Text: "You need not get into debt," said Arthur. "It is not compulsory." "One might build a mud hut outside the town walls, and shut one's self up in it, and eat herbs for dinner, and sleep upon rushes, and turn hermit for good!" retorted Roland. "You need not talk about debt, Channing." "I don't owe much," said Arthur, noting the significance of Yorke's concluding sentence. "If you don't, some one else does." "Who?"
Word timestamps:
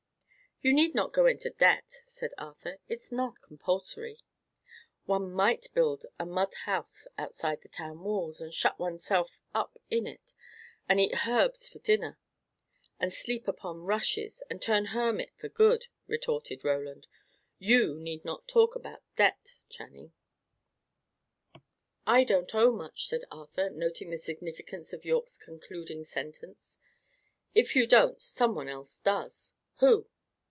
"You 0.63 0.73
need 0.73 0.93
not 0.93 1.11
get 1.11 1.25
into 1.25 1.49
debt," 1.49 2.03
said 2.05 2.35
Arthur. 2.37 2.77
"It 2.87 2.99
is 2.99 3.11
not 3.11 3.41
compulsory." 3.41 4.19
"One 5.07 5.31
might 5.31 5.73
build 5.73 6.05
a 6.19 6.25
mud 6.27 6.53
hut 6.53 7.07
outside 7.17 7.61
the 7.61 7.67
town 7.67 8.03
walls, 8.03 8.39
and 8.41 8.53
shut 8.53 8.77
one's 8.77 9.03
self 9.03 9.41
up 9.55 9.79
in 9.89 10.05
it, 10.05 10.35
and 10.87 10.99
eat 10.99 11.25
herbs 11.27 11.67
for 11.67 11.79
dinner, 11.79 12.19
and 12.99 13.11
sleep 13.11 13.47
upon 13.47 13.85
rushes, 13.85 14.43
and 14.51 14.61
turn 14.61 14.85
hermit 14.93 15.31
for 15.35 15.49
good!" 15.49 15.87
retorted 16.05 16.63
Roland. 16.63 17.07
"You 17.57 17.99
need 17.99 18.23
not 18.23 18.47
talk 18.47 18.75
about 18.75 19.01
debt, 19.15 19.61
Channing." 19.67 20.13
"I 22.05 22.23
don't 22.23 22.53
owe 22.53 22.71
much," 22.71 23.07
said 23.07 23.23
Arthur, 23.31 23.71
noting 23.71 24.11
the 24.11 24.17
significance 24.19 24.93
of 24.93 25.05
Yorke's 25.05 25.39
concluding 25.39 26.03
sentence. 26.03 26.77
"If 27.55 27.75
you 27.75 27.87
don't, 27.87 28.21
some 28.21 28.53
one 28.53 28.67
else 28.67 28.99
does." 28.99 29.55
"Who?" 29.77 30.05